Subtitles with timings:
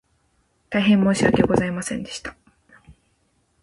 [0.71, 2.35] 大変申し訳ございませんでした